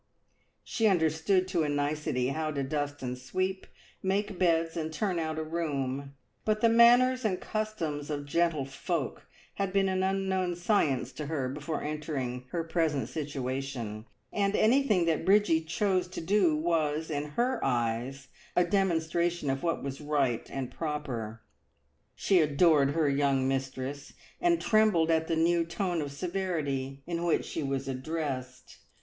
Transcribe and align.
She 0.63 0.87
understood 0.87 1.47
to 1.49 1.61
a 1.61 1.69
nicety 1.69 2.29
how 2.29 2.49
to 2.53 2.63
dust 2.63 3.03
and 3.03 3.15
sweep, 3.15 3.67
make 4.01 4.39
beds 4.39 4.75
and 4.75 4.91
turn 4.91 5.19
out 5.19 5.37
a 5.37 5.43
room, 5.43 6.15
but 6.43 6.61
the 6.61 6.69
manners 6.69 7.23
and 7.23 7.39
customs 7.39 8.09
of 8.09 8.25
gentlefolk 8.25 9.27
had 9.57 9.71
been 9.71 9.87
an 9.87 10.01
unknown 10.01 10.55
science 10.55 11.11
to 11.11 11.27
her 11.27 11.49
before 11.49 11.83
entering 11.83 12.45
her 12.49 12.63
present 12.63 13.09
situation, 13.09 14.07
and 14.33 14.55
anything 14.55 15.05
that 15.05 15.23
Bridgie 15.23 15.61
chose 15.61 16.07
to 16.07 16.19
do 16.19 16.55
was, 16.55 17.11
in 17.11 17.33
her 17.35 17.63
eyes, 17.63 18.27
a 18.55 18.63
demonstration 18.63 19.51
of 19.51 19.61
what 19.61 19.83
was 19.83 20.01
right 20.01 20.49
and 20.49 20.71
proper. 20.71 21.43
She 22.15 22.39
adored 22.39 22.95
her 22.95 23.07
young 23.07 23.47
mistress, 23.47 24.13
and 24.41 24.59
trembled 24.59 25.11
at 25.11 25.27
the 25.27 25.35
new 25.35 25.63
tone 25.63 26.01
of 26.01 26.11
severity 26.11 27.03
in 27.05 27.23
which 27.23 27.45
she 27.45 27.61
was 27.61 27.87
addressed. 27.87 28.79